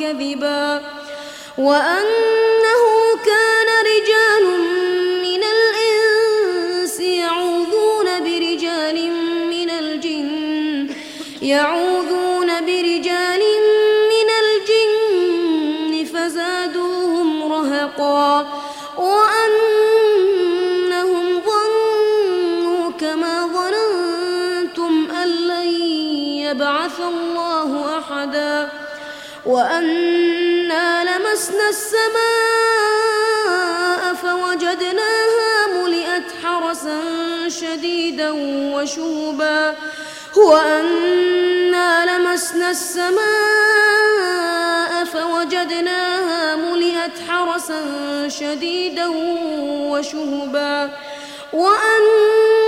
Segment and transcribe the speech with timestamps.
[0.00, 0.82] كذبا
[1.58, 2.82] وأنه
[3.26, 4.44] كان رجال
[5.22, 9.10] من الإنس يعوذون برجال
[9.50, 10.88] من الجن
[11.42, 12.15] يعوذون
[29.46, 32.24] وأنا لمسنا السماء
[34.22, 36.98] فوجدناها ملئت حرسا
[37.48, 38.30] شديدا
[38.74, 39.74] وشوبا.
[40.36, 43.16] وأنا لمسنا السماء
[45.04, 47.80] فوجدناها ملئت حرسا
[48.28, 49.06] شديدا
[49.90, 50.90] وشهبا
[51.52, 52.65] وأنا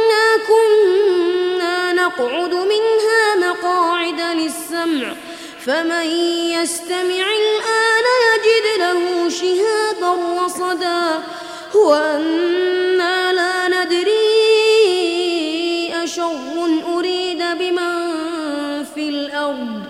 [5.66, 6.06] فمن
[6.50, 10.12] يستمع الآن يجد له شهابا
[10.44, 11.22] رصدا.
[11.74, 14.18] وأنا لا ندري
[16.04, 16.32] أشر
[16.96, 17.94] أريد بمن
[18.94, 19.82] في الأرض.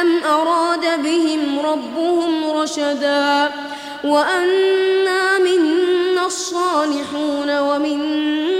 [0.00, 3.50] أم أراد بهم ربهم رشدا.
[4.04, 8.59] وأنا منا الصالحون ومنا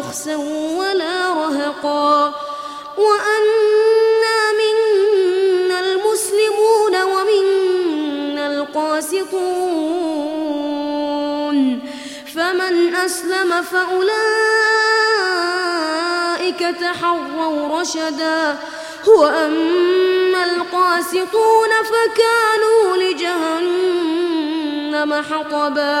[0.00, 0.36] بخسا
[0.76, 2.34] ولا رهقا.
[2.98, 9.80] وأنا منا المسلمون ومنا القاسطون.
[12.34, 14.20] فمن أسلم فأولئك
[16.80, 18.56] تحروا رشدا.
[19.06, 24.30] وأما القاسطون فكانوا لجهنم
[25.30, 26.00] حطبا.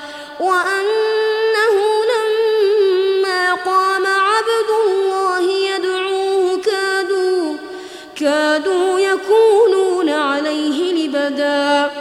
[0.41, 1.75] وأنه
[2.13, 7.55] لما قام عبد الله يدعوه كادوا
[8.15, 11.91] كادوا يكونون عليه لبدا.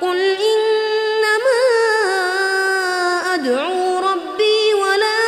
[0.00, 0.18] قل
[0.52, 1.60] إنما
[3.34, 5.20] أدعو ربي ولا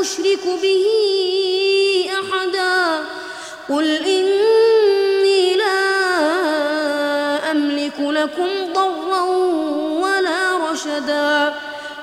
[0.00, 0.86] أشرك به
[2.18, 3.04] أحدا.
[3.68, 5.80] قل إني لا
[7.50, 8.57] أملك لكم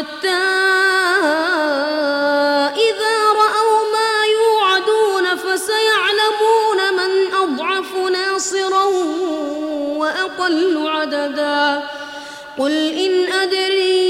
[0.00, 0.28] حتى
[2.88, 8.84] إذا رأوا ما يوعدون فسيعلمون من أضعف ناصرا
[9.96, 11.82] وأقل عددا.
[12.58, 14.09] قل إن أدري